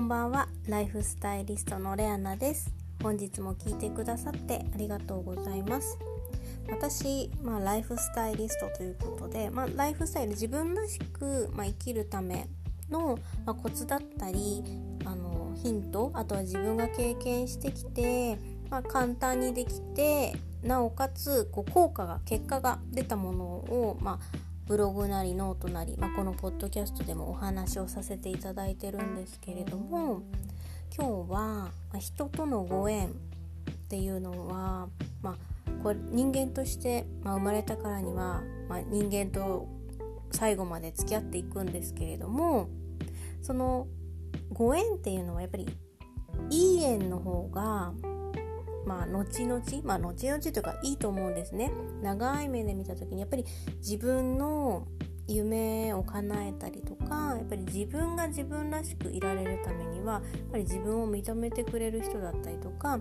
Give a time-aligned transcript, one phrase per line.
[0.00, 0.48] こんばんは。
[0.66, 2.72] ライフスタイリストのレアナです。
[3.02, 5.98] 本日も聞いてくださってありがとうございます。
[6.70, 12.48] 私、まあ、ライフスタイリストということで、まあ、ライフスタイル自分らしく、まあ、生きるため
[12.88, 14.64] の、まあ、コツだったり
[15.04, 18.38] あのヒントあとは自分が経験してきて、
[18.70, 24.18] まあ、簡単にできてなおかつこう効果が結果が出たものを、まあ、
[24.66, 30.22] ブログなりノートなり、まあ、このポッドキャストでもお話をさせていただいてるんですけれども
[30.96, 33.12] 今日は、人とのご縁っ
[33.88, 34.88] ていうのは、
[35.22, 35.36] まあ、
[35.82, 39.68] これ人間として、まあ、生まれたからには、まあ、人間と
[40.32, 42.68] 最後まで付き合っていくんですけれども
[43.42, 43.86] その
[44.52, 45.66] ご縁っていうのはやっぱり
[46.50, 47.92] いい縁の方が
[48.86, 51.70] まあ、後々、まあ、後々というかいいと思うんですね。
[52.02, 53.44] 長い目で見た時にやっぱり
[53.78, 54.86] 自分の
[55.32, 62.98] 夢を叶えたりとかやっぱり自分が自分らしくいられるためにはやっぱり自分を認めてくれる人だったりとか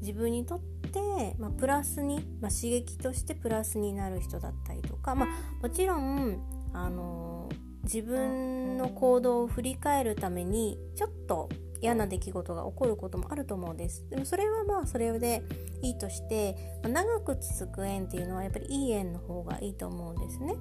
[0.00, 0.60] 自分にとっ
[0.92, 5.28] て、まあ、プラスに、まあ、刺激としてプラスになる人だったりとか、まあ、
[5.62, 6.38] もちろん
[6.72, 7.48] あの
[7.84, 11.48] 自分の行動を振り返るためにちょっと
[11.80, 14.06] 嫌な出来事が起こることもあると思うんです。
[14.10, 15.42] でもそれはまあそれで
[15.82, 20.56] いいとして、まあ、長く続く縁っていうのはやっぱりいい縁の方がいいと思うんですね。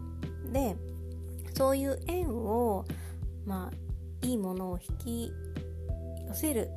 [0.51, 0.75] で
[1.53, 2.85] そういう縁を
[3.45, 5.33] まあいいものを引き
[6.27, 6.69] 寄せる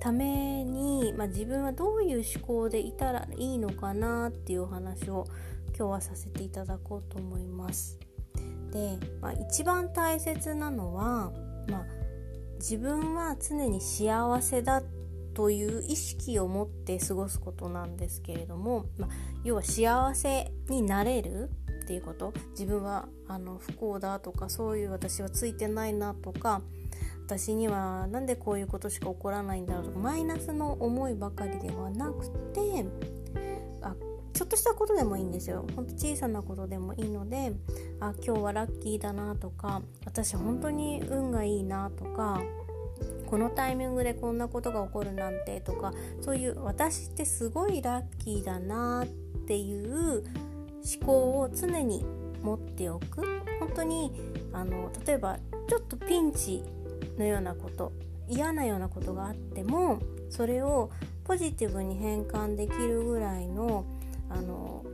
[0.00, 5.26] ために、まあ、自分はどういう思考でいたらいいのかなっていうお話を
[5.76, 7.98] 今日はさせていただこうと思います。
[8.72, 11.32] で、まあ、一番大切なのは、
[11.68, 11.86] まあ、
[12.58, 14.82] 自分は常に幸せだ
[15.34, 19.08] という意識を持って過ごすことなんですけれども、ま、
[19.44, 21.50] 要は幸せになれる
[21.84, 26.60] っていうこと自分はあの不幸だとかそういう私はついてないなとか
[27.26, 32.84] 私には何でこういうことしか起こらないんだろうとかマイナスの思いばかりではなくて
[34.48, 35.66] っとしたことでもいいんですよ。
[35.76, 37.52] ほんと小さなことでもいいので
[38.00, 42.40] あ今日はラッキーだなとか私本当に運がいいなとか
[43.26, 45.92] このタイミングでこんなことが起こるなんてとか
[46.22, 49.06] そういう私ってすごいラッキーだなっ
[49.46, 50.24] ていう
[50.98, 52.04] 思考を常に
[52.42, 53.22] 持っておく。
[53.60, 54.12] 本当に
[54.52, 55.38] あの例えば
[55.68, 56.62] ちょっとピンチ
[57.18, 57.92] のようなこと
[58.28, 59.98] 嫌なようなことがあっても
[60.30, 60.90] それを
[61.24, 63.84] ポジティブに変換できるぐらいの
[64.30, 64.84] あの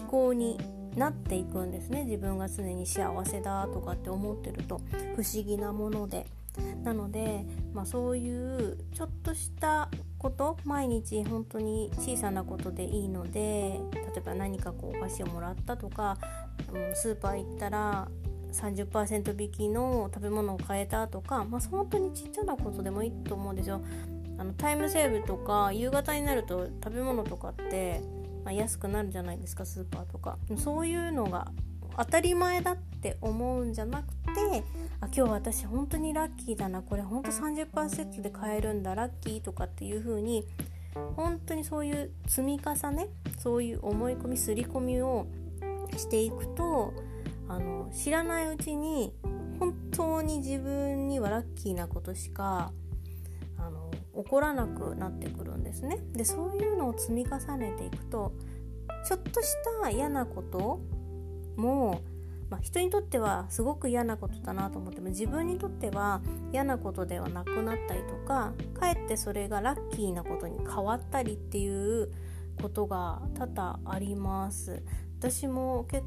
[0.00, 0.58] 思考に
[0.96, 4.80] なっていくんですね自分が常に幸せだとかって思ってると
[5.16, 6.26] 不思議なもので
[6.84, 16.18] なので、まあ、そういうちょっとしたこと毎日本当に小さなことでいいので例えば何かこうお菓子をもらったとか、
[16.72, 18.08] うん、スーパー行ったら
[18.52, 23.80] 30%引きの食べ物を買えたとか、まあ、本当にちっちゃなことでもいいと思うんですよ。
[24.38, 28.02] あのタイムセールとか夕方になると食べ物とかって
[28.44, 30.38] まあ、安くなるじゃないですかスーパーとか。
[30.56, 31.52] そういうのが
[31.96, 34.64] 当たり前だって思うんじゃなくて
[35.00, 40.46] あ今日私本当にラッキーだなこれ本当30%で買えるんだラッキーとかっていう風に
[41.16, 43.08] 本当にそういう積み重ね
[43.38, 45.26] そういう思い込み刷り込みを
[45.96, 46.94] していくと
[47.48, 49.12] あの知らないうちに
[49.58, 52.72] 本当に自分にはラッキーなことしか
[53.62, 53.90] あの
[54.22, 55.98] 起こらなくなってくるんですね。
[56.12, 58.32] でそういうのを積み重ねていくと
[59.06, 60.80] ちょっとした嫌なこと
[61.56, 62.02] も、
[62.50, 66.20] まあ、人にとってはすごく嫌なことだなと思っても自分にとっては
[66.52, 72.12] 嫌なことではなくなったりとかかえってそれがラッキーなことに変わったりっていう
[72.60, 74.82] ことが多々あります。
[75.18, 76.04] 私も結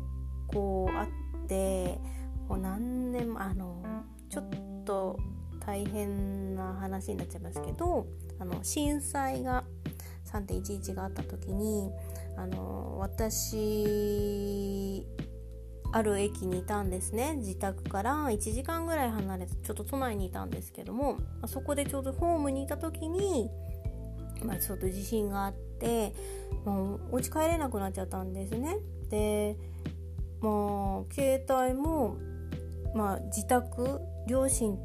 [0.48, 2.00] 構あって
[2.48, 3.82] もう何年もあの
[4.30, 4.50] ちょっ
[4.84, 5.18] と
[5.66, 8.08] 大変な話になっちゃいますけど
[8.40, 9.64] あの震災が
[10.32, 11.92] 3.11があった時に
[12.38, 15.06] あの私
[15.92, 17.36] ある駅にいたんですね。
[17.38, 21.18] 自宅から1時間ぐらい離れてちょっと都内にいたんですけども
[21.48, 23.50] そこでちょうどホームにいた時に、
[24.44, 26.14] まあ、ちょっと地震があって
[26.66, 28.78] もうお家帰れなくなっちゃったんですね。
[29.10, 29.58] で
[30.42, 32.18] もう携帯も、
[32.94, 34.78] まあ、自宅両親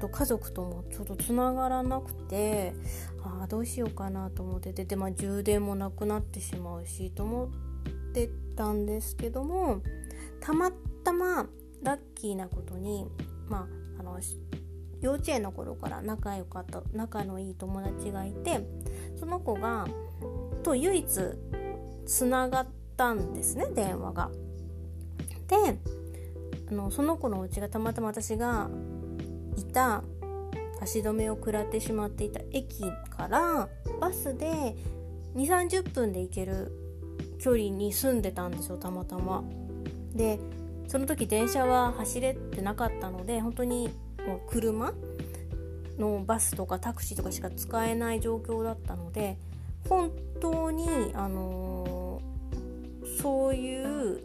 [0.00, 2.74] と家族ともちょっとつながらなくて
[3.22, 7.48] あどうしようかなと思っててで、まあ、充電もなくなってしまうしと思っ
[8.12, 9.82] てたんですけども
[10.40, 10.70] たま
[11.04, 11.46] たま
[11.82, 13.06] ラッキーなことに、
[13.48, 14.18] まあ、あの
[15.00, 18.60] 幼稚園の頃から仲良かった仲のいい友達がいて
[19.18, 19.86] その子が
[20.62, 21.06] と唯一
[22.06, 24.30] つながったんですね電話が。
[25.48, 25.78] で
[26.70, 28.70] あのその子のうちがたまたま私が
[29.56, 30.02] いた
[30.80, 33.68] 足止めを食らってしまっていた駅から
[34.00, 34.74] バスで
[35.36, 36.72] 2 3 0分で行ける
[37.38, 39.44] 距離に住んでたんですよたまたま。
[40.14, 40.38] で
[40.88, 43.88] その時電車は走れてなかったので本当に
[44.26, 44.92] もう車
[45.98, 49.38] のバスとかタクシーとかしか使えない状況だったので
[49.88, 54.22] 本当に、あのー、そういう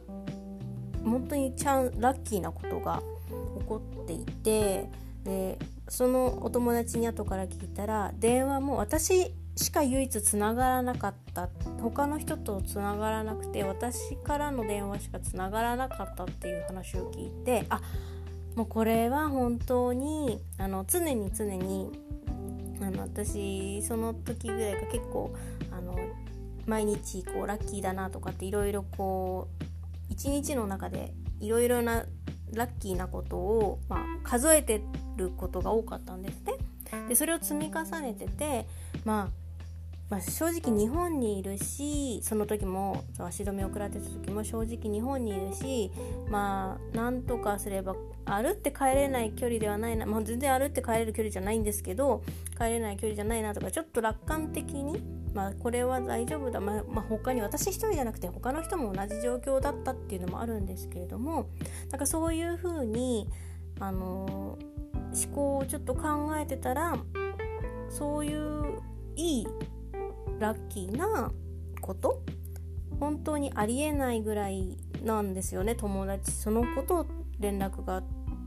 [1.03, 3.01] 本当にちゃんラッキーなことが
[3.59, 4.89] 起こっていて
[5.27, 5.59] で
[5.89, 11.49] そのお友達に後から聞いたら電話も私しか唯一つながらなかった。
[11.81, 17.81] 他の人とつながらなくて私からの電話しかつながらなかったっていう話を聞いてあ
[18.55, 21.91] もうこれは本当にあの常に常に
[22.81, 25.35] あの私その時ぐらいが結構
[25.71, 25.95] あの
[26.65, 29.63] 毎日こうラッキーだなとかっていろいろこう
[30.09, 32.05] 一日の中でいろいろな
[32.53, 36.53] ラッキーなことを、まあ、数えてってることが多かったんですね。
[37.09, 38.65] でそれを積み重ねてて、
[39.03, 39.29] まあ、
[40.09, 45.91] まあ、正直日本にいるしその時も足止めを食らってた時も正直日本にいるし
[46.29, 47.93] まあなんとかすれば
[48.23, 52.23] 歩って帰れない距離ではないな、まあ、全然歩って帰れる距離じゃないんですけど
[52.57, 55.03] 帰れない距離じゃないなとかちょっと楽観的に
[55.33, 61.47] まあ、これは大丈夫だ、まあ、まあ、他に私一人じゃなくて他の人も同じ状況だったっていうのもあるんですけれども
[61.91, 63.29] なんかそういうふうに、
[63.79, 66.97] あのー、思考をちょっと考えてたら
[67.89, 68.81] そういう
[69.15, 69.47] いい
[70.39, 71.31] ラッキーな
[71.81, 72.21] こと
[72.99, 76.31] 本当にありえないぐらいなんですよね友達。
[76.31, 77.05] その子と
[77.39, 78.03] 連絡が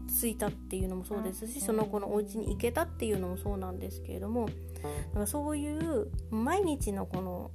[0.09, 7.51] ついたっていうのもそうですしその子のお家に行けたっていうのもそうなんですけれどもだからそういう毎日のこの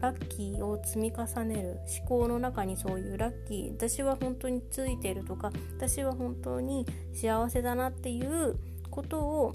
[0.00, 8.56] ラッキーを積み重ねる思考の中にそういうラッキー私は本当についてるとか私は本当に幸せだなっていう
[8.90, 9.52] ことを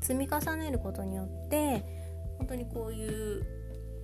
[0.00, 1.84] 積み重ねることによって
[2.38, 3.44] 本当にこういう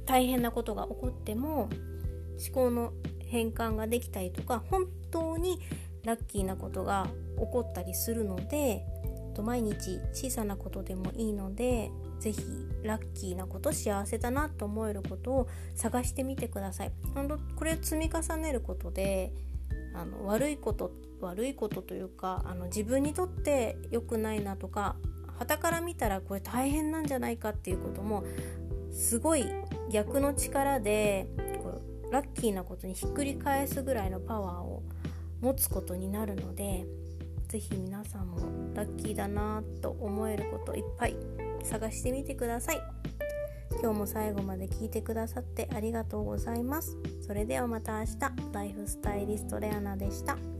[0.06, 2.92] 大変なことが起こっても思考の
[3.26, 5.60] 変換ができたりとか本当に
[6.04, 7.08] ラッキーなことが
[7.38, 8.84] 起こったりするので
[9.34, 11.90] と毎日小さなことでもいいので
[12.20, 12.42] 是非
[12.82, 16.92] ラッキーなこと幸せだなと思えることを探してみてください。
[17.56, 19.32] これ積み重ねることで
[19.94, 24.96] あの悪いこと悪いことというかあの自分にとって良くないなとか
[25.38, 28.24] 傍から見たらこれ大変なんじゃないかっていうことも
[28.92, 29.46] すごい
[29.90, 31.26] 逆の力で
[31.62, 34.82] こうラッキーなことにひっくり返すぐらいのパワーを
[35.40, 36.86] 持つことになるので
[37.48, 38.38] 是非皆さんも
[38.74, 41.16] ラッキーだなと思えることいっぱい
[41.62, 42.80] 探してみてください。
[43.82, 46.96] 今日も最後まで聞いてくださってありがとうございます。
[47.26, 48.18] それではまた明日。
[48.52, 50.53] ライフスタイリストレアナでした。